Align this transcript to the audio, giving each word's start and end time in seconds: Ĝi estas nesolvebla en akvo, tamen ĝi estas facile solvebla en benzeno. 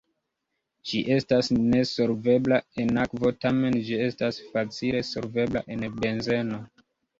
Ĝi 0.91 1.01
estas 1.15 1.49
nesolvebla 1.57 2.59
en 2.85 2.97
akvo, 3.03 3.33
tamen 3.47 3.79
ĝi 3.91 4.01
estas 4.07 4.41
facile 4.49 5.05
solvebla 5.13 5.65
en 5.77 5.89
benzeno. 6.03 6.63